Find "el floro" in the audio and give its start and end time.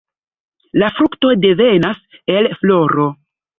2.39-3.09